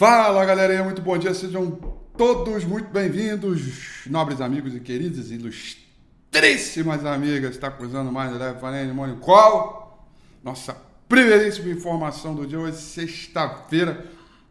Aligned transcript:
Fala 0.00 0.46
galerinha, 0.46 0.82
muito 0.82 1.02
bom 1.02 1.18
dia, 1.18 1.34
sejam 1.34 1.78
todos 2.16 2.64
muito 2.64 2.88
bem-vindos, 2.88 4.06
nobres 4.06 4.40
amigos 4.40 4.74
e 4.74 4.80
queridas, 4.80 5.30
ilustríssimas 5.30 7.04
amigas, 7.04 7.50
está 7.50 7.70
cruzando 7.70 8.10
mais 8.10 8.32
leve, 8.32 8.58
Vanessa 8.58 8.94
Mônio, 8.94 9.16
qual? 9.16 10.08
Nossa 10.42 10.74
primeiríssima 11.06 11.68
informação 11.68 12.34
do 12.34 12.46
dia 12.46 12.58
hoje, 12.58 12.78
sexta-feira, 12.78 14.06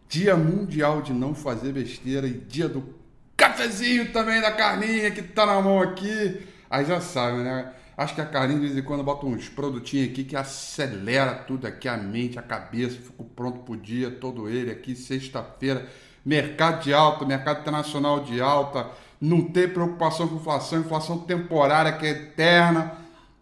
dia 0.07 0.35
mundial 0.35 1.01
de 1.01 1.13
não 1.13 1.33
fazer 1.33 1.73
besteira 1.73 2.27
e 2.27 2.33
dia 2.33 2.69
do 2.69 2.93
cafezinho 3.35 4.13
também 4.13 4.39
da 4.39 4.51
carninha 4.51 5.09
que 5.09 5.23
tá 5.23 5.47
na 5.47 5.59
mão 5.59 5.81
aqui, 5.81 6.45
aí 6.69 6.85
já 6.85 7.01
sabe, 7.01 7.39
né? 7.39 7.73
Acho 7.99 8.15
que 8.15 8.21
a 8.21 8.25
Carlinhos 8.25 8.61
de 8.61 8.67
vez 8.67 8.79
em 8.79 8.81
quando 8.81 9.03
bota 9.03 9.25
uns 9.25 9.49
produtinhos 9.49 10.09
aqui 10.09 10.23
que 10.23 10.33
acelera 10.33 11.35
tudo 11.35 11.67
aqui, 11.67 11.85
a 11.85 11.97
mente, 11.97 12.39
a 12.39 12.41
cabeça, 12.41 12.95
fico 12.95 13.25
pronto 13.25 13.59
pro 13.59 13.75
dia, 13.75 14.09
todo 14.09 14.47
ele 14.47 14.71
aqui, 14.71 14.95
sexta-feira, 14.95 15.85
mercado 16.23 16.81
de 16.81 16.93
alta, 16.93 17.25
mercado 17.25 17.59
internacional 17.59 18.23
de 18.23 18.39
alta, 18.39 18.89
não 19.19 19.41
ter 19.41 19.73
preocupação 19.73 20.29
com 20.29 20.35
inflação, 20.35 20.79
inflação 20.79 21.19
temporária 21.19 21.91
que 21.91 22.05
é 22.05 22.11
eterna, 22.11 22.93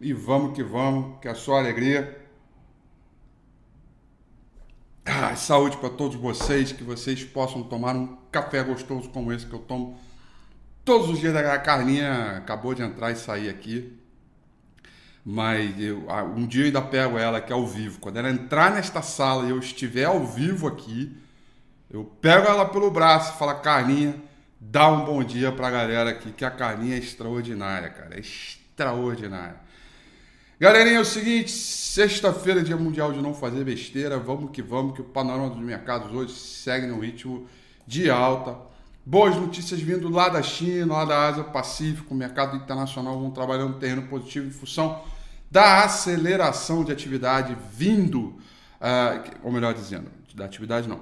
e 0.02 0.12
vamos 0.12 0.56
que 0.56 0.64
vamos, 0.64 1.20
que 1.22 1.28
é 1.28 1.36
só 1.36 1.60
alegria. 1.60 2.20
Ah, 5.06 5.36
saúde 5.36 5.78
para 5.78 5.92
todos 5.92 6.16
vocês, 6.16 6.72
que 6.72 6.84
vocês 6.84 7.24
possam 7.24 7.62
tomar 7.62 7.96
um 7.96 8.18
café 8.32 8.64
gostoso 8.64 9.08
como 9.10 9.32
esse 9.32 9.46
que 9.46 9.54
eu 9.54 9.60
tomo 9.60 10.00
todos 10.84 11.12
os 11.12 11.20
dias. 11.20 11.36
A 11.36 11.60
Carlinha 11.60 12.38
acabou 12.38 12.74
de 12.74 12.82
entrar 12.82 13.12
e 13.12 13.16
sair 13.16 13.50
aqui 13.50 14.07
mas 15.30 15.78
eu, 15.78 16.08
um 16.38 16.48
dia 16.48 16.62
eu 16.62 16.66
ainda 16.68 16.82
pego 16.82 17.18
ela 17.18 17.40
aqui 17.40 17.52
ao 17.52 17.68
vivo. 17.68 18.00
Quando 18.00 18.16
ela 18.16 18.30
entrar 18.30 18.72
nesta 18.72 19.02
sala 19.02 19.46
e 19.46 19.50
eu 19.50 19.60
estiver 19.60 20.06
ao 20.06 20.26
vivo 20.26 20.68
aqui, 20.68 21.14
eu 21.92 22.06
pego 22.22 22.48
ela 22.48 22.64
pelo 22.64 22.90
braço 22.90 23.34
e 23.34 23.38
falo, 23.38 23.54
Carlinha, 23.56 24.16
dá 24.58 24.88
um 24.88 25.04
bom 25.04 25.22
dia 25.22 25.52
pra 25.52 25.70
galera 25.70 26.12
aqui, 26.12 26.32
que 26.32 26.46
a 26.46 26.50
Carlinha 26.50 26.96
é 26.96 27.00
extraordinária, 27.00 27.90
cara. 27.90 28.16
É 28.16 28.22
extraordinária. 28.22 29.58
Galerinha, 30.58 30.96
é 30.96 31.02
o 31.02 31.06
seguinte, 31.06 31.52
sexta-feira, 31.52 32.64
dia 32.64 32.78
mundial 32.78 33.12
de 33.12 33.22
não 33.22 33.34
fazer 33.34 33.66
besteira, 33.66 34.18
vamos 34.18 34.52
que 34.52 34.62
vamos, 34.62 34.96
que 34.96 35.02
o 35.02 35.04
panorama 35.04 35.50
dos 35.50 35.60
mercados 35.60 36.10
hoje 36.14 36.32
segue 36.32 36.88
no 36.88 37.02
ritmo 37.02 37.50
de 37.86 38.10
alta. 38.10 38.56
Boas 39.06 39.36
notícias 39.36 39.82
vindo 39.82 40.08
lá 40.08 40.30
da 40.30 40.42
China, 40.42 40.94
lá 40.94 41.04
da 41.04 41.28
Ásia 41.28 41.44
Pacífico, 41.44 42.16
mercado 42.16 42.56
internacional 42.56 43.20
vão 43.20 43.30
trabalhando 43.30 43.74
no 43.74 43.80
terreno 43.80 44.04
positivo 44.04 44.48
em 44.48 44.52
função 44.52 45.17
da 45.50 45.84
aceleração 45.84 46.84
de 46.84 46.92
atividade 46.92 47.58
vindo, 47.72 48.38
uh, 48.82 49.38
ou 49.44 49.52
melhor 49.52 49.74
dizendo, 49.74 50.10
da 50.36 50.46
atividade 50.46 50.88
não, 50.88 51.02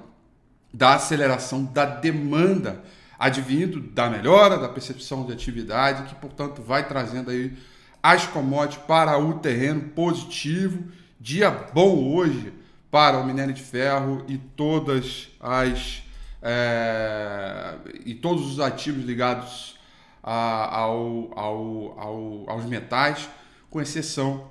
da 0.72 0.94
aceleração 0.94 1.64
da 1.64 1.84
demanda 1.84 2.82
advindo 3.18 3.80
da 3.80 4.10
melhora 4.10 4.58
da 4.58 4.68
percepção 4.68 5.24
de 5.24 5.32
atividade, 5.32 6.04
que 6.04 6.14
portanto 6.14 6.62
vai 6.62 6.86
trazendo 6.86 7.30
aí 7.30 7.56
as 8.02 8.26
commodities 8.26 8.84
para 8.86 9.18
o 9.18 9.38
terreno 9.38 9.80
positivo. 9.80 10.84
Dia 11.18 11.50
bom 11.50 12.14
hoje 12.14 12.52
para 12.90 13.18
o 13.18 13.26
minério 13.26 13.54
de 13.54 13.62
ferro 13.62 14.24
e 14.28 14.38
todas 14.38 15.28
as 15.40 16.02
é, 16.42 17.74
e 18.04 18.14
todos 18.14 18.46
os 18.52 18.60
ativos 18.60 19.04
ligados 19.04 19.76
a, 20.22 20.76
ao, 20.76 21.30
ao, 21.34 21.98
ao, 21.98 22.50
aos 22.50 22.64
metais 22.66 23.28
com 23.76 23.82
exceção 23.82 24.48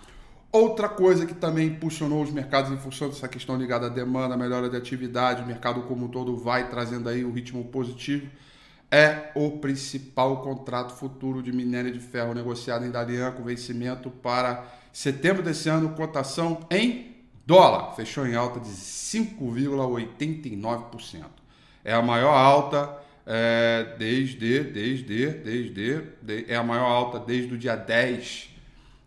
Outra 0.52 0.90
coisa 0.90 1.26
que 1.26 1.34
também 1.34 1.68
impulsionou 1.68 2.22
os 2.24 2.32
mercados 2.32 2.72
em 2.72 2.78
função 2.78 3.10
dessa 3.10 3.28
questão 3.28 3.58
ligada 3.58 3.88
à 3.88 3.90
demanda, 3.90 4.38
melhora 4.38 4.70
de 4.70 4.78
atividade, 4.78 5.44
o 5.44 5.46
mercado 5.46 5.82
como 5.84 6.06
um 6.06 6.10
todo 6.10 6.36
vai 6.36 6.70
trazendo 6.70 7.08
aí 7.10 7.24
um 7.24 7.32
ritmo 7.32 7.64
positivo 7.66 8.28
é 8.90 9.32
o 9.36 9.58
principal 9.58 10.42
contrato 10.42 10.94
futuro 10.94 11.44
de 11.44 11.52
minério 11.52 11.92
de 11.92 12.00
ferro 12.00 12.34
negociado 12.34 12.86
em 12.86 12.92
Dalian 12.92 13.32
com 13.32 13.44
vencimento 13.44 14.10
para 14.10 14.66
setembro 14.94 15.44
desse 15.44 15.68
ano, 15.70 15.90
cotação 15.90 16.66
em 16.72 17.18
dólar. 17.46 17.94
Fechou 17.96 18.26
em 18.26 18.36
alta 18.36 18.60
de 18.60 18.70
5,89%. 18.70 21.26
É 21.84 21.94
a 21.94 22.02
maior 22.02 22.34
alta 22.34 22.98
é, 23.26 23.96
desde, 24.00 24.64
desde, 24.64 25.32
desde, 25.32 26.02
de, 26.22 26.46
é 26.48 26.56
a 26.56 26.64
maior 26.64 26.86
alta 26.86 27.20
desde 27.20 27.54
o 27.54 27.58
dia 27.58 27.76
10 27.76 28.56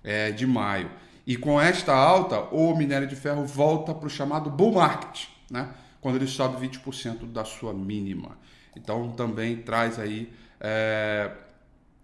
é, 0.05 0.31
de 0.31 0.47
maio. 0.47 0.91
E 1.27 1.37
com 1.37 1.59
esta 1.61 1.93
alta, 1.95 2.41
o 2.55 2.77
minério 2.77 3.09
de 3.09 3.17
ferro 3.17 3.47
volta 3.47 3.95
para 3.95 4.07
o 4.07 4.11
chamado 4.11 4.51
bull 4.51 4.73
market, 4.73 5.29
né? 5.51 5.71
quando 6.01 6.17
ele 6.17 6.27
sobe 6.27 6.67
20% 6.67 7.31
da 7.33 7.45
sua 7.45 7.73
mínima. 7.73 8.37
Então 8.83 9.11
também 9.13 9.59
traz 9.59 9.99
aí 9.99 10.33
é, 10.59 11.31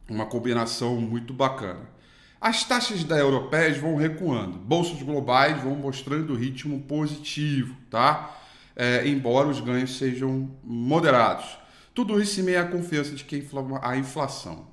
uma 0.08 0.26
combinação 0.26 1.00
muito 1.00 1.32
bacana. 1.32 1.96
As 2.40 2.62
taxas 2.64 3.02
da 3.02 3.16
europeias 3.16 3.78
vão 3.78 3.96
recuando, 3.96 4.58
bolsas 4.58 5.02
globais 5.02 5.60
vão 5.62 5.74
mostrando 5.74 6.34
ritmo 6.34 6.80
positivo, 6.82 7.74
tá? 7.90 8.36
É, 8.76 9.08
embora 9.08 9.48
os 9.48 9.58
ganhos 9.58 9.96
sejam 9.96 10.50
moderados. 10.62 11.58
Tudo 11.94 12.20
isso 12.20 12.38
em 12.40 12.42
meio 12.42 12.60
à 12.60 12.64
confiança 12.64 13.14
de 13.14 13.24
que 13.24 13.42
a 13.80 13.96
inflação 13.96 14.66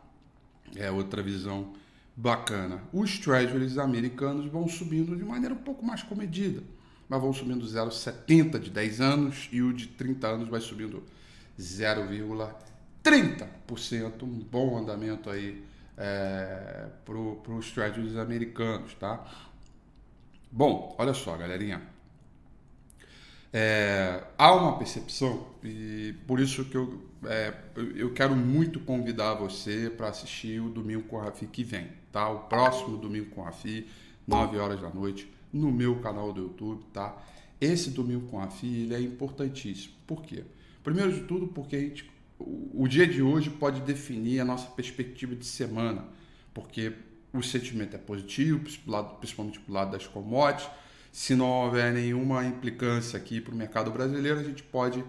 É 0.76 0.92
outra 0.92 1.24
visão 1.24 1.74
bacana. 2.16 2.84
Os 2.94 3.18
treasuries 3.18 3.80
americanos 3.80 4.46
vão 4.46 4.68
subindo 4.68 5.16
de 5.16 5.24
maneira 5.24 5.56
um 5.56 5.64
pouco 5.64 5.84
mais 5.84 6.04
comedida, 6.04 6.62
mas 7.08 7.20
vão 7.20 7.34
subindo 7.34 7.66
0,70 7.66 8.60
de 8.60 8.70
10 8.70 9.02
anos 9.02 9.50
e 9.52 9.64
o 9.64 9.74
de 9.74 9.88
30 9.88 10.28
anos 10.28 10.48
vai 10.48 10.62
subindo 10.62 11.04
0,30%, 11.60 14.24
um 14.24 14.40
bom 14.40 14.78
andamento 14.78 15.30
aí 15.30 15.62
é, 15.98 16.88
para 17.04 17.18
os 17.54 17.70
treasuries 17.72 18.16
americanos, 18.16 18.94
tá? 18.94 19.26
Bom, 20.50 20.96
olha 20.98 21.14
só, 21.14 21.36
galerinha. 21.38 21.82
É, 23.52 24.24
há 24.38 24.54
uma 24.54 24.78
percepção, 24.78 25.48
e 25.64 26.14
por 26.28 26.40
isso 26.40 26.64
que 26.66 26.78
eu, 26.78 27.02
é, 27.26 27.52
eu 27.96 28.14
quero 28.14 28.36
muito 28.36 28.80
convidar 28.80 29.34
você 29.34 29.90
para 29.90 30.08
assistir 30.08 30.62
o 30.62 30.70
Domingo 30.70 31.04
com 31.04 31.20
a 31.20 31.24
Rafi 31.26 31.48
que 31.48 31.64
vem, 31.64 31.88
tá? 32.12 32.30
O 32.30 32.42
próximo 32.42 32.98
Domingo 32.98 33.32
com 33.32 33.42
a 33.42 33.46
Rafi, 33.46 33.88
9 34.28 34.58
horas 34.58 34.80
da 34.80 34.90
noite, 34.90 35.32
no 35.52 35.72
meu 35.72 36.00
canal 36.00 36.32
do 36.32 36.44
YouTube, 36.44 36.84
tá? 36.94 37.18
Esse 37.60 37.90
Domingo 37.90 38.28
com 38.28 38.40
a 38.40 38.46
Rafi, 38.46 38.68
ele 38.68 38.94
é 38.94 39.02
importantíssimo. 39.02 39.96
Por 40.08 40.22
quê? 40.22 40.44
Primeiro 40.84 41.12
de 41.12 41.22
tudo, 41.22 41.48
porque 41.48 41.76
a 41.76 41.80
gente, 41.80 42.10
o, 42.40 42.88
dia 42.88 43.06
de 43.06 43.22
hoje 43.22 43.50
pode 43.50 43.82
definir 43.82 44.40
a 44.40 44.46
nossa 44.46 44.68
perspectiva 44.68 45.36
de 45.36 45.46
semana, 45.46 46.06
porque 46.54 46.94
o 47.34 47.42
sentimento 47.42 47.96
é 47.96 48.00
positivo, 48.00 48.60
principalmente 49.20 49.60
para 49.60 49.72
o 49.72 49.74
lado 49.74 49.92
das 49.92 50.08
commodities, 50.08 50.70
se 51.12 51.36
não 51.36 51.48
houver 51.48 51.92
nenhuma 51.94 52.46
implicância 52.46 53.18
aqui 53.18 53.42
para 53.42 53.54
o 53.54 53.58
mercado 53.58 53.92
brasileiro, 53.92 54.40
a 54.40 54.44
gente 54.44 54.64
pode 54.64 55.04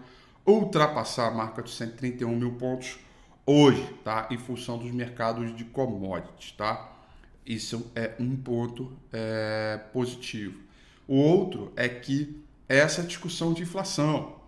ultrapassar 0.47 1.29
a 1.29 1.31
marca 1.31 1.63
de 1.63 1.71
131 1.71 2.35
mil 2.35 2.53
pontos 2.53 2.99
hoje, 3.47 3.83
tá? 4.03 4.29
Em 4.31 4.39
função 4.39 4.79
dos 4.79 4.91
mercados 4.91 5.55
de 5.57 5.65
commodities, 5.65 6.53
tá? 6.53 6.91
Isso 7.45 7.91
é 7.95 8.15
um 8.19 8.37
ponto 8.37 8.97
é, 9.13 9.81
positivo. 9.93 10.59
O 11.07 11.17
outro 11.17 11.73
é 11.77 11.89
que 11.89 12.43
essa 12.69 13.03
discussão 13.03 13.53
de 13.53 13.63
inflação, 13.63 14.40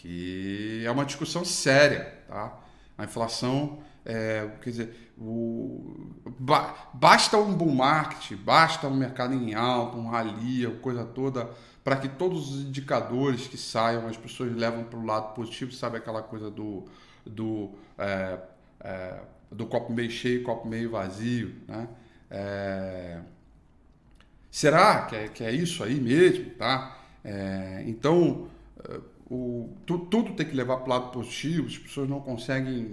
que 0.00 0.82
é 0.84 0.90
uma 0.90 1.04
discussão 1.04 1.44
séria, 1.44 2.14
tá? 2.26 2.58
A 2.96 3.04
inflação 3.04 3.78
é, 4.04 4.50
quer 4.62 4.70
dizer, 4.70 5.12
o, 5.18 6.10
ba, 6.38 6.74
basta 6.94 7.36
um 7.36 7.54
bull 7.54 7.74
market, 7.74 8.34
basta 8.38 8.88
um 8.88 8.96
mercado 8.96 9.34
em 9.34 9.54
alta, 9.54 9.98
um 9.98 10.08
rally, 10.08 10.66
coisa 10.80 11.04
toda, 11.04 11.50
para 11.84 11.96
que 11.96 12.08
todos 12.08 12.50
os 12.50 12.62
indicadores 12.62 13.46
que 13.46 13.58
saiam, 13.58 14.06
as 14.06 14.16
pessoas 14.16 14.54
levam 14.56 14.84
para 14.84 14.98
o 14.98 15.04
lado 15.04 15.34
positivo, 15.34 15.70
sabe 15.72 15.98
aquela 15.98 16.22
coisa 16.22 16.50
do, 16.50 16.84
do, 17.26 17.72
é, 17.98 18.38
é, 18.80 19.20
do 19.52 19.66
copo 19.66 19.92
meio 19.92 20.10
cheio, 20.10 20.42
copo 20.42 20.66
meio 20.66 20.90
vazio, 20.90 21.54
né? 21.68 21.88
É, 22.30 23.20
será 24.50 25.02
que 25.02 25.16
é, 25.16 25.28
que 25.28 25.44
é 25.44 25.52
isso 25.52 25.84
aí 25.84 26.00
mesmo, 26.00 26.50
tá? 26.54 26.96
É, 27.22 27.84
então, 27.86 28.48
o, 29.30 29.70
tu, 29.86 29.96
tudo 29.96 30.32
tem 30.34 30.44
que 30.44 30.56
levar 30.56 30.78
para 30.78 30.86
o 30.86 30.88
lado 30.88 31.12
positivo, 31.12 31.68
as 31.68 31.78
pessoas 31.78 32.08
não 32.08 32.20
conseguem 32.20 32.92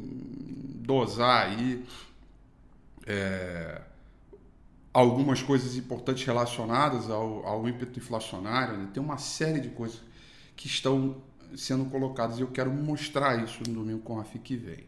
dosar 0.85 1.47
aí 1.47 1.83
é, 3.07 3.81
algumas 4.93 5.41
coisas 5.41 5.75
importantes 5.75 6.23
relacionadas 6.23 7.09
ao, 7.09 7.43
ao 7.43 7.67
ímpeto 7.67 7.97
inflacionário. 7.97 8.77
Né? 8.77 8.89
Tem 8.93 9.01
uma 9.01 9.17
série 9.17 9.59
de 9.59 9.69
coisas 9.69 9.99
que 10.55 10.67
estão 10.67 11.17
sendo 11.55 11.85
colocadas 11.85 12.37
e 12.37 12.41
eu 12.41 12.47
quero 12.47 12.71
mostrar 12.71 13.43
isso 13.43 13.63
no 13.67 13.73
domingo 13.73 14.01
com 14.01 14.19
a 14.19 14.23
FIC 14.23 14.43
que 14.43 14.55
vem. 14.57 14.83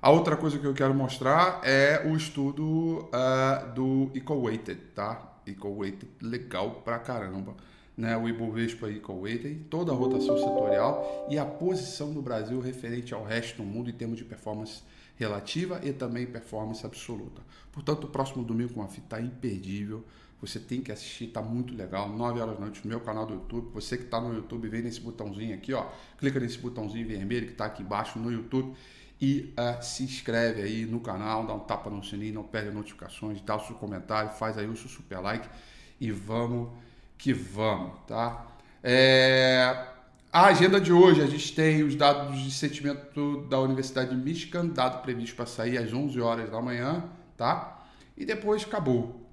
A 0.00 0.10
outra 0.10 0.34
coisa 0.34 0.58
que 0.58 0.66
eu 0.66 0.72
quero 0.72 0.94
mostrar 0.94 1.60
é 1.62 2.06
o 2.06 2.16
estudo 2.16 3.10
uh, 3.10 3.74
do 3.74 4.10
Equal 4.14 4.40
Weighted, 4.40 4.80
tá? 4.94 5.34
Equal 5.46 5.76
Weighted, 5.76 6.10
legal 6.22 6.80
pra 6.82 6.98
caramba 6.98 7.54
né, 8.00 8.16
o 8.16 8.28
Ibovespa 8.28 8.90
Equal 8.90 9.20
Weighted, 9.20 9.64
toda 9.68 9.92
a 9.92 9.94
rotação 9.94 10.36
setorial 10.38 11.28
e 11.30 11.38
a 11.38 11.44
posição 11.44 12.12
do 12.12 12.22
Brasil 12.22 12.58
referente 12.60 13.12
ao 13.12 13.22
resto 13.22 13.58
do 13.58 13.62
mundo 13.62 13.90
em 13.90 13.92
termos 13.92 14.16
de 14.16 14.24
performance 14.24 14.82
relativa 15.16 15.80
e 15.84 15.92
também 15.92 16.26
performance 16.26 16.84
absoluta. 16.84 17.42
Portanto, 17.70 18.04
o 18.04 18.08
próximo 18.08 18.42
domingo 18.42 18.72
com 18.72 18.82
a 18.82 18.88
fita 18.88 19.16
está 19.16 19.20
imperdível. 19.20 20.02
Você 20.40 20.58
tem 20.58 20.80
que 20.80 20.90
assistir, 20.90 21.26
está 21.26 21.42
muito 21.42 21.74
legal. 21.74 22.08
9 22.08 22.40
horas 22.40 22.54
da 22.54 22.60
noite 22.60 22.80
no 22.82 22.88
meu 22.88 23.00
canal 23.00 23.26
do 23.26 23.34
YouTube. 23.34 23.70
Você 23.74 23.98
que 23.98 24.04
está 24.04 24.18
no 24.18 24.34
YouTube, 24.34 24.66
vem 24.68 24.80
nesse 24.80 25.00
botãozinho 25.00 25.54
aqui, 25.54 25.74
ó. 25.74 25.86
Clica 26.16 26.40
nesse 26.40 26.56
botãozinho 26.56 27.06
vermelho 27.06 27.46
que 27.46 27.52
está 27.52 27.66
aqui 27.66 27.82
embaixo 27.82 28.18
no 28.18 28.32
YouTube 28.32 28.74
e 29.20 29.52
uh, 29.58 29.82
se 29.82 30.02
inscreve 30.02 30.62
aí 30.62 30.86
no 30.86 31.00
canal, 31.00 31.46
dá 31.46 31.52
um 31.52 31.60
tapa 31.60 31.90
no 31.90 32.02
sininho, 32.02 32.32
não 32.32 32.44
perde 32.44 32.70
notificações, 32.70 33.42
dá 33.42 33.56
o 33.56 33.60
seu 33.60 33.76
comentário, 33.76 34.30
faz 34.30 34.56
aí 34.56 34.66
o 34.66 34.74
seu 34.74 34.88
super 34.88 35.20
like 35.20 35.46
e 36.00 36.10
vamos 36.10 36.70
que 37.20 37.34
vamos, 37.34 37.92
tá? 38.06 38.46
É... 38.82 39.88
A 40.32 40.46
agenda 40.46 40.80
de 40.80 40.92
hoje, 40.92 41.20
a 41.20 41.26
gente 41.26 41.54
tem 41.54 41.82
os 41.82 41.94
dados 41.94 42.38
de 42.38 42.50
sentimento 42.50 43.42
da 43.48 43.60
Universidade 43.60 44.10
de 44.10 44.16
Michigan, 44.16 44.66
dado 44.66 45.02
previsto 45.02 45.36
para 45.36 45.44
sair 45.44 45.76
às 45.76 45.92
11 45.92 46.20
horas 46.20 46.50
da 46.50 46.62
manhã, 46.62 47.04
tá? 47.36 47.84
E 48.16 48.24
depois 48.24 48.64
acabou, 48.64 49.28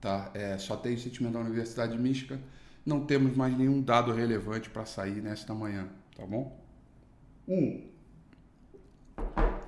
tá? 0.00 0.30
É, 0.32 0.56
só 0.58 0.76
tem 0.76 0.94
o 0.94 0.98
sentimento 0.98 1.34
da 1.34 1.40
Universidade 1.40 1.92
de 1.92 1.98
Michigan, 1.98 2.38
não 2.84 3.04
temos 3.04 3.36
mais 3.36 3.56
nenhum 3.58 3.82
dado 3.82 4.12
relevante 4.12 4.70
para 4.70 4.86
sair 4.86 5.20
nesta 5.20 5.52
manhã, 5.52 5.88
tá 6.16 6.24
bom? 6.24 6.56
Um, 7.48 7.84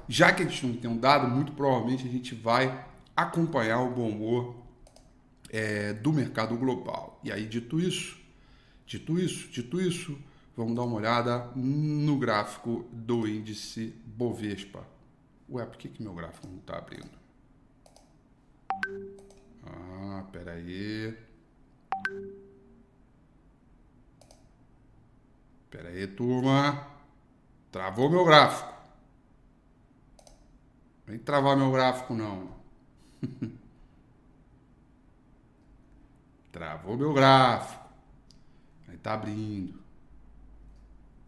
já 0.08 0.32
que 0.32 0.44
a 0.44 0.47
gente 0.47 0.66
não 0.66 0.76
tem 0.76 0.88
um 0.88 0.97
dado, 0.97 1.28
muito 1.28 1.52
provavelmente 1.52 2.06
a 2.06 2.11
gente 2.11 2.35
vai 2.35 2.87
acompanhar 3.16 3.80
o 3.80 3.90
bom 3.90 4.08
humor 4.08 4.67
é, 5.50 5.92
do 5.92 6.12
mercado 6.12 6.56
global. 6.56 7.20
E 7.22 7.32
aí, 7.32 7.46
dito 7.46 7.80
isso, 7.80 8.18
dito 8.86 9.18
isso, 9.18 9.48
dito 9.48 9.80
isso, 9.80 10.18
vamos 10.56 10.74
dar 10.74 10.82
uma 10.82 10.96
olhada 10.96 11.50
no 11.54 12.18
gráfico 12.18 12.86
do 12.92 13.26
índice 13.26 13.94
Bovespa. 14.04 14.86
Ué, 15.50 15.64
por 15.64 15.76
que, 15.78 15.88
que 15.88 16.02
meu 16.02 16.14
gráfico 16.14 16.46
não 16.46 16.58
está 16.58 16.76
abrindo? 16.78 17.18
Ah, 19.64 20.24
peraí. 20.32 21.16
Pera 25.70 25.88
aí, 25.90 26.06
turma. 26.06 26.86
Travou 27.70 28.10
meu 28.10 28.24
gráfico. 28.24 28.72
Vem 31.06 31.18
travar 31.18 31.56
meu 31.56 31.70
gráfico, 31.70 32.14
não. 32.14 32.50
Travou 36.58 36.96
meu 36.96 37.12
gráfico. 37.12 37.88
Aí 38.88 38.96
tá 38.98 39.14
abrindo. 39.14 39.80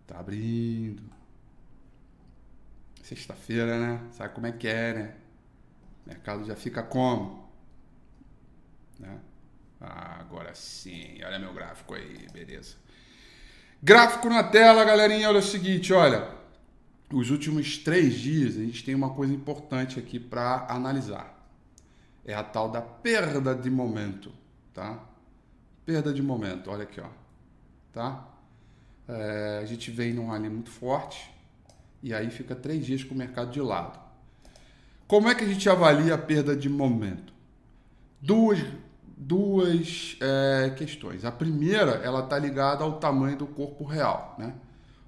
Tá 0.05 0.19
abrindo. 0.19 1.05
Sexta-feira, 3.01 3.79
né? 3.79 4.09
Sabe 4.11 4.35
como 4.35 4.49
é 4.49 4.53
que 4.53 4.67
é, 4.67 4.93
né? 4.93 5.15
O 6.05 6.09
mercado 6.09 6.45
já 6.45 6.57
fica 6.57 6.83
como? 6.83 7.49
Né? 8.99 9.21
Ah, 9.81 10.17
agora 10.19 10.53
sim. 10.53 11.23
Olha 11.25 11.39
meu 11.39 11.55
gráfico 11.55 11.95
aí, 11.95 12.27
beleza. 12.33 12.75
Gráfico 13.81 14.29
na 14.29 14.43
tela, 14.43 14.85
galerinha. 14.85 15.29
Olha 15.29 15.39
o 15.39 15.43
seguinte, 15.43 15.93
olha. 15.93 16.29
Os 17.13 17.31
últimos 17.31 17.79
três 17.79 18.15
dias 18.15 18.57
a 18.57 18.65
gente 18.65 18.83
tem 18.83 18.97
uma 18.97 19.15
coisa 19.15 19.33
importante 19.33 19.97
aqui 19.97 20.19
para 20.19 20.67
analisar. 20.69 21.41
É 22.25 22.35
a 22.35 22.43
tal 22.43 22.69
da 22.69 22.83
perda 22.83 23.55
de 23.55 23.71
momento, 23.71 24.33
tá? 24.75 25.07
Perda 25.91 26.13
de 26.13 26.23
momento, 26.23 26.71
olha 26.71 26.85
aqui, 26.85 27.01
ó. 27.01 27.09
Tá? 27.93 28.25
É, 29.09 29.59
a 29.61 29.65
gente 29.65 29.91
vem 29.91 30.15
num 30.15 30.29
rally 30.29 30.49
muito 30.49 30.71
forte 30.71 31.29
e 32.01 32.15
aí 32.15 32.31
fica 32.31 32.55
três 32.55 32.87
dias 32.87 33.03
com 33.03 33.13
o 33.13 33.19
mercado 33.19 33.51
de 33.51 33.61
lado. 33.61 33.99
Como 35.09 35.29
é 35.29 35.35
que 35.35 35.43
a 35.43 35.49
gente 35.49 35.69
avalia 35.69 36.15
a 36.15 36.19
perda 36.19 36.55
de 36.55 36.69
momento? 36.69 37.33
Duas, 38.21 38.61
duas 39.17 40.17
é, 40.21 40.71
questões. 40.77 41.25
A 41.25 41.33
primeira, 41.33 41.95
ela 42.05 42.23
está 42.23 42.39
ligada 42.39 42.85
ao 42.85 43.01
tamanho 43.01 43.37
do 43.37 43.49
corpo 43.49 43.83
real, 43.83 44.37
né? 44.39 44.55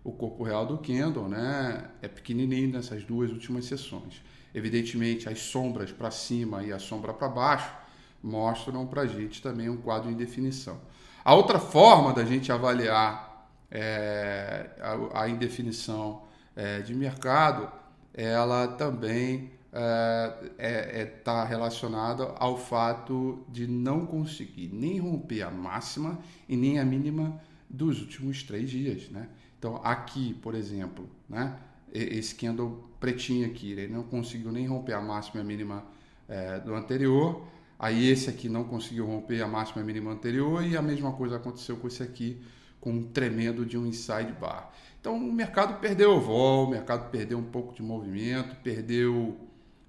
O 0.02 0.10
corpo 0.10 0.42
real 0.42 0.66
do 0.66 0.78
candle, 0.78 1.28
né, 1.28 1.90
é 2.02 2.08
pequenininho 2.08 2.72
nessas 2.72 3.04
duas 3.04 3.30
últimas 3.30 3.66
sessões. 3.66 4.20
Evidentemente, 4.52 5.28
as 5.28 5.38
sombras 5.38 5.92
para 5.92 6.10
cima 6.10 6.64
e 6.64 6.72
a 6.72 6.80
sombra 6.80 7.14
para 7.14 7.28
baixo 7.28 7.81
mostram 8.22 8.86
para 8.86 9.02
a 9.02 9.06
gente 9.06 9.42
também 9.42 9.68
um 9.68 9.76
quadro 9.76 10.10
em 10.10 10.14
definição. 10.14 10.80
A 11.24 11.34
outra 11.34 11.58
forma 11.58 12.12
da 12.12 12.24
gente 12.24 12.50
avaliar 12.50 13.48
é, 13.70 14.70
a, 14.80 15.22
a, 15.22 15.28
indefinição 15.28 16.22
é, 16.54 16.80
de 16.80 16.94
mercado, 16.94 17.70
ela 18.12 18.68
também 18.68 19.50
está 19.72 20.38
é, 20.58 21.00
é, 21.00 21.04
tá 21.06 21.44
relacionada 21.44 22.34
ao 22.38 22.58
fato 22.58 23.44
de 23.48 23.66
não 23.66 24.04
conseguir 24.04 24.68
nem 24.70 24.98
romper 24.98 25.42
a 25.42 25.50
máxima 25.50 26.18
e 26.46 26.56
nem 26.56 26.78
a 26.78 26.84
mínima 26.84 27.40
dos 27.70 28.02
últimos 28.02 28.42
três 28.42 28.68
dias. 28.68 29.08
Né? 29.08 29.28
Então, 29.58 29.80
aqui, 29.82 30.34
por 30.34 30.54
exemplo, 30.54 31.08
né, 31.26 31.56
esse 31.90 32.34
candle 32.34 32.84
pretinho 33.00 33.46
aqui, 33.46 33.72
ele 33.72 33.88
não 33.88 34.02
conseguiu 34.02 34.52
nem 34.52 34.66
romper 34.66 34.92
a 34.92 35.00
máxima 35.00 35.40
e 35.40 35.40
a 35.40 35.44
mínima 35.44 35.84
é, 36.28 36.60
do 36.60 36.74
anterior, 36.74 37.46
Aí 37.82 38.08
esse 38.08 38.30
aqui 38.30 38.48
não 38.48 38.62
conseguiu 38.62 39.04
romper 39.04 39.42
a 39.42 39.48
máxima 39.48 39.82
mínima 39.82 40.12
anterior 40.12 40.64
e 40.64 40.76
a 40.76 40.80
mesma 40.80 41.12
coisa 41.14 41.34
aconteceu 41.34 41.76
com 41.76 41.88
esse 41.88 42.00
aqui, 42.00 42.40
com 42.80 42.92
um 42.92 43.02
tremendo 43.02 43.66
de 43.66 43.76
um 43.76 43.84
inside 43.84 44.32
bar. 44.40 44.72
Então 45.00 45.16
o 45.16 45.32
mercado 45.32 45.80
perdeu 45.80 46.12
o 46.12 46.20
vol, 46.20 46.68
o 46.68 46.70
mercado 46.70 47.10
perdeu 47.10 47.36
um 47.38 47.42
pouco 47.42 47.74
de 47.74 47.82
movimento, 47.82 48.54
perdeu 48.62 49.36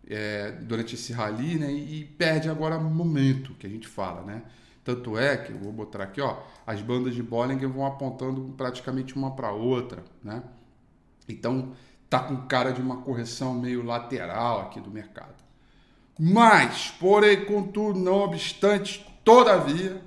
é, 0.08 0.54
durante 0.54 0.96
esse 0.96 1.14
rally, 1.14 1.60
né? 1.60 1.72
E 1.72 2.04
perde 2.18 2.50
agora 2.50 2.80
momento, 2.80 3.54
que 3.60 3.68
a 3.68 3.70
gente 3.70 3.88
fala, 3.88 4.24
né? 4.24 4.42
Tanto 4.84 5.16
é 5.16 5.38
que, 5.38 5.52
eu 5.52 5.60
vou 5.60 5.72
botar 5.72 6.02
aqui, 6.02 6.20
ó, 6.20 6.42
as 6.66 6.82
bandas 6.82 7.14
de 7.14 7.22
Bollinger 7.22 7.70
vão 7.70 7.86
apontando 7.86 8.42
praticamente 8.58 9.16
uma 9.16 9.36
para 9.36 9.52
outra, 9.52 10.04
né? 10.24 10.42
Então, 11.30 11.74
tá 12.10 12.20
com 12.20 12.48
cara 12.48 12.72
de 12.72 12.82
uma 12.82 13.04
correção 13.04 13.54
meio 13.54 13.84
lateral 13.84 14.62
aqui 14.62 14.82
do 14.82 14.90
mercado. 14.90 15.44
Mas, 16.20 16.94
porém, 17.00 17.46
contudo, 17.46 18.00
não 18.00 18.22
obstante, 18.22 19.06
todavia, 19.24 20.02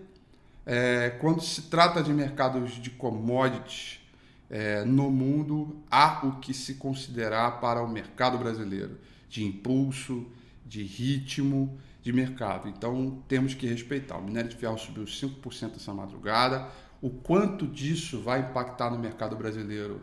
é, 0.65 1.11
quando 1.21 1.41
se 1.41 1.63
trata 1.63 2.03
de 2.03 2.13
mercados 2.13 2.73
de 2.81 2.91
commodities 2.91 4.01
é, 4.49 4.85
no 4.85 5.11
mundo, 5.11 5.77
há 5.91 6.25
o 6.25 6.41
que 6.41 6.55
se 6.55 6.75
considerar 6.75 7.61
para 7.61 7.83
o 7.83 7.89
mercado 7.89 8.39
brasileiro 8.39 8.99
de 9.29 9.45
impulso, 9.45 10.27
de 10.65 10.83
ritmo 10.83 11.77
de 12.03 12.13
mercado. 12.13 12.69
Então 12.69 13.23
temos 13.27 13.55
que 13.55 13.67
respeitar. 13.67 14.17
O 14.17 14.23
minério 14.23 14.49
de 14.49 14.57
ferro 14.57 14.79
subiu 14.79 15.05
5% 15.05 15.77
essa 15.77 15.93
madrugada. 15.93 16.69
O 17.03 17.11
quanto 17.11 17.67
disso 17.67 18.21
vai 18.21 18.41
impactar 18.41 18.91
no 18.91 18.99
mercado 18.99 19.37
brasileiro, 19.37 20.01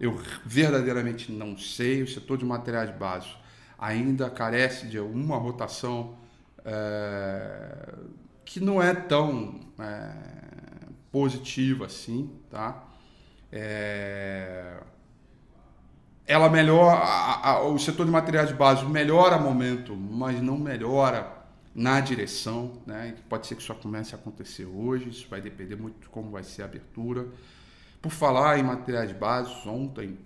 eu 0.00 0.20
verdadeiramente 0.44 1.30
não 1.30 1.56
sei. 1.56 2.02
O 2.02 2.08
setor 2.08 2.38
de 2.38 2.44
materiais 2.44 2.90
básicos 2.96 3.43
ainda 3.84 4.30
carece 4.30 4.86
de 4.86 4.98
uma 4.98 5.36
rotação 5.36 6.16
é, 6.64 7.94
que 8.42 8.58
não 8.58 8.82
é 8.82 8.94
tão 8.94 9.60
é, 9.78 10.10
positiva 11.12 11.84
assim, 11.84 12.30
tá? 12.50 12.82
É, 13.52 14.78
ela 16.26 16.48
melhora, 16.48 16.98
a, 16.98 17.50
a, 17.50 17.62
o 17.62 17.78
setor 17.78 18.06
de 18.06 18.12
materiais 18.12 18.50
básicos 18.52 18.90
melhora 18.90 19.36
momento, 19.38 19.94
mas 19.94 20.40
não 20.40 20.56
melhora 20.56 21.30
na 21.74 22.00
direção, 22.00 22.80
né? 22.86 23.14
Pode 23.28 23.46
ser 23.46 23.54
que 23.54 23.62
isso 23.62 23.74
comece 23.74 24.14
a 24.14 24.18
acontecer 24.18 24.64
hoje, 24.64 25.10
isso 25.10 25.26
vai 25.28 25.42
depender 25.42 25.76
muito 25.76 26.00
de 26.00 26.08
como 26.08 26.30
vai 26.30 26.42
ser 26.42 26.62
a 26.62 26.64
abertura. 26.64 27.26
Por 28.00 28.10
falar 28.10 28.58
em 28.58 28.62
materiais 28.62 29.12
básicos, 29.12 29.66
ontem 29.66 30.18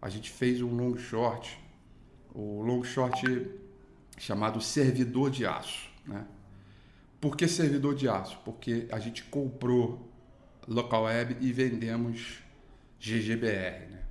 a 0.00 0.08
gente 0.08 0.30
fez 0.30 0.62
um 0.62 0.76
long 0.76 0.96
short, 0.96 1.58
o 2.34 2.62
long 2.62 2.82
short 2.82 3.50
chamado 4.18 4.60
servidor 4.60 5.30
de 5.30 5.46
aço, 5.46 5.90
né? 6.06 6.26
Por 7.20 7.36
que 7.36 7.46
servidor 7.46 7.94
de 7.94 8.08
aço? 8.08 8.38
Porque 8.44 8.88
a 8.90 8.98
gente 8.98 9.24
comprou 9.24 10.10
local 10.66 11.04
web 11.04 11.36
e 11.40 11.52
vendemos 11.52 12.38
GGBR, 12.98 13.90
né? 13.90 14.02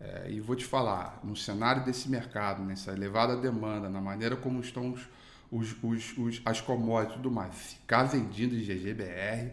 É, 0.00 0.30
e 0.30 0.40
vou 0.40 0.54
te 0.54 0.64
falar, 0.64 1.20
no 1.24 1.34
cenário 1.34 1.84
desse 1.84 2.10
mercado, 2.10 2.62
nessa 2.62 2.92
elevada 2.92 3.36
demanda, 3.36 3.88
na 3.88 4.00
maneira 4.00 4.36
como 4.36 4.60
estão 4.60 4.92
os 4.92 5.08
os, 5.54 5.76
os, 5.82 6.18
os, 6.18 6.42
as 6.44 6.60
commodities 6.60 7.14
e 7.14 7.16
tudo 7.18 7.30
mais, 7.30 7.54
ficar 7.54 8.04
vendido 8.04 8.56
em 8.56 8.60
GGBR 8.60 9.52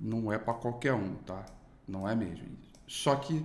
não 0.00 0.32
é 0.32 0.38
para 0.38 0.54
qualquer 0.54 0.94
um, 0.94 1.16
tá? 1.16 1.44
Não 1.86 2.08
é 2.08 2.14
mesmo. 2.14 2.46
Só 2.86 3.14
que 3.16 3.44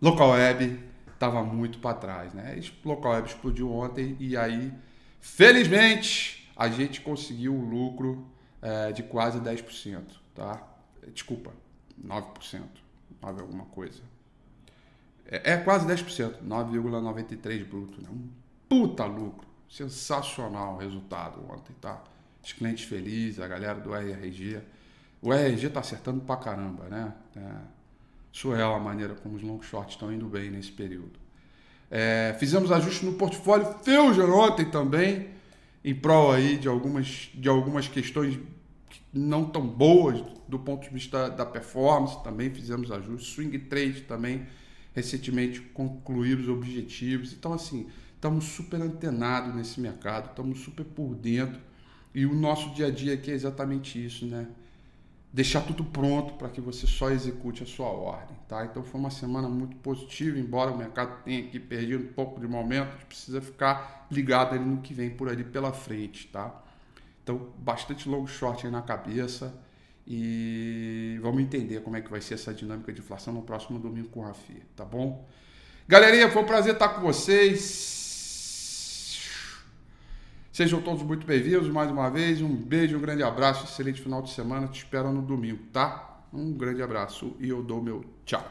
local 0.00 0.30
web 0.30 0.78
estava 1.22 1.44
muito 1.44 1.78
para 1.78 1.94
trás, 1.94 2.34
né? 2.34 2.60
Local 2.84 3.12
web 3.12 3.28
explodiu 3.28 3.72
ontem 3.72 4.16
e 4.18 4.36
aí, 4.36 4.74
felizmente, 5.20 6.50
a 6.56 6.68
gente 6.68 7.00
conseguiu 7.00 7.54
um 7.54 7.64
lucro 7.64 8.26
é, 8.60 8.90
de 8.90 9.04
quase 9.04 9.38
10%, 9.38 10.02
tá? 10.34 10.60
Desculpa, 11.14 11.52
9%, 12.04 12.62
9 13.20 13.40
alguma 13.40 13.66
coisa. 13.66 14.02
É, 15.24 15.52
é 15.52 15.56
quase 15.58 15.86
10%, 15.86 16.42
9,93 16.42 17.64
bruto, 17.64 18.02
né? 18.02 18.08
Um 18.10 18.28
puta 18.68 19.04
lucro. 19.04 19.46
Sensacional 19.70 20.76
resultado 20.76 21.40
ontem, 21.50 21.72
tá? 21.80 22.02
Os 22.42 22.52
clientes 22.52 22.84
felizes, 22.84 23.38
a 23.38 23.46
galera 23.46 23.78
do 23.80 23.94
RRG. 23.94 24.60
O 25.22 25.32
RRG 25.32 25.70
tá 25.70 25.80
acertando 25.80 26.20
pra 26.22 26.36
caramba, 26.36 26.88
né? 26.88 27.14
É, 27.36 27.81
surreal 28.32 28.74
a 28.74 28.80
maneira 28.80 29.14
como 29.14 29.36
os 29.36 29.42
long 29.42 29.60
shorts 29.62 29.94
estão 29.94 30.12
indo 30.12 30.26
bem 30.26 30.50
nesse 30.50 30.72
período. 30.72 31.20
É, 31.90 32.34
fizemos 32.40 32.72
ajustes 32.72 33.02
no 33.02 33.12
portfólio 33.12 33.66
Fusion 33.84 34.30
ontem 34.30 34.64
também, 34.64 35.28
em 35.84 35.94
prol 35.94 36.32
aí 36.32 36.56
de 36.56 36.66
algumas, 36.66 37.28
de 37.34 37.48
algumas 37.48 37.86
questões 37.86 38.38
não 39.12 39.44
tão 39.44 39.66
boas 39.66 40.22
do 40.48 40.58
ponto 40.58 40.84
de 40.84 40.90
vista 40.90 41.28
da 41.28 41.44
performance, 41.44 42.22
também 42.24 42.50
fizemos 42.50 42.90
ajustes. 42.90 43.34
Swing 43.34 43.58
trade 43.58 44.02
também, 44.02 44.46
recentemente 44.94 45.60
concluir 45.60 46.38
os 46.38 46.48
objetivos. 46.48 47.32
Então, 47.32 47.52
assim, 47.52 47.88
estamos 48.14 48.44
super 48.44 48.80
antenados 48.80 49.54
nesse 49.54 49.80
mercado, 49.80 50.30
estamos 50.30 50.60
super 50.60 50.84
por 50.84 51.14
dentro. 51.14 51.60
E 52.14 52.24
o 52.24 52.34
nosso 52.34 52.70
dia 52.74 52.86
a 52.86 52.90
dia 52.90 53.14
aqui 53.14 53.30
é 53.30 53.34
exatamente 53.34 54.02
isso, 54.02 54.26
né? 54.26 54.46
Deixar 55.32 55.62
tudo 55.62 55.82
pronto 55.82 56.34
para 56.34 56.50
que 56.50 56.60
você 56.60 56.86
só 56.86 57.10
execute 57.10 57.62
a 57.62 57.66
sua 57.66 57.86
ordem, 57.86 58.36
tá? 58.46 58.66
Então 58.66 58.82
foi 58.82 59.00
uma 59.00 59.10
semana 59.10 59.48
muito 59.48 59.76
positiva, 59.76 60.38
embora 60.38 60.70
o 60.70 60.76
mercado 60.76 61.22
tenha 61.24 61.40
aqui 61.40 61.58
perdido 61.58 62.04
um 62.04 62.12
pouco 62.12 62.38
de 62.38 62.46
momento, 62.46 62.88
a 62.88 62.92
gente 62.92 63.06
precisa 63.06 63.40
ficar 63.40 64.06
ligado 64.10 64.54
ali 64.54 64.64
no 64.64 64.82
que 64.82 64.92
vem 64.92 65.08
por 65.08 65.30
ali 65.30 65.42
pela 65.42 65.72
frente, 65.72 66.26
tá? 66.26 66.62
Então, 67.22 67.48
bastante 67.56 68.08
long 68.08 68.26
short 68.26 68.66
aí 68.66 68.72
na 68.72 68.82
cabeça 68.82 69.54
e 70.06 71.18
vamos 71.22 71.40
entender 71.40 71.80
como 71.80 71.96
é 71.96 72.02
que 72.02 72.10
vai 72.10 72.20
ser 72.20 72.34
essa 72.34 72.52
dinâmica 72.52 72.92
de 72.92 73.00
inflação 73.00 73.32
no 73.32 73.42
próximo 73.42 73.78
domingo 73.78 74.08
com 74.08 74.20
o 74.20 74.24
Rafi, 74.24 74.62
tá 74.76 74.84
bom? 74.84 75.26
Galerinha, 75.88 76.30
foi 76.30 76.42
um 76.42 76.46
prazer 76.46 76.74
estar 76.74 76.90
com 76.90 77.00
vocês. 77.00 78.01
Sejam 80.52 80.82
todos 80.82 81.02
muito 81.02 81.26
bem-vindos 81.26 81.66
mais 81.70 81.90
uma 81.90 82.10
vez. 82.10 82.42
Um 82.42 82.54
beijo, 82.54 82.98
um 82.98 83.00
grande 83.00 83.22
abraço, 83.22 83.64
excelente 83.64 84.02
final 84.02 84.20
de 84.20 84.28
semana. 84.28 84.68
Te 84.68 84.80
espero 84.80 85.10
no 85.10 85.22
domingo, 85.22 85.62
tá? 85.72 86.26
Um 86.30 86.52
grande 86.52 86.82
abraço 86.82 87.34
e 87.40 87.48
eu 87.48 87.62
dou 87.62 87.82
meu 87.82 88.04
tchau. 88.26 88.46